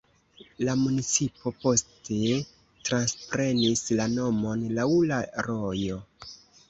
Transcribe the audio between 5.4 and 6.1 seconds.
rojo.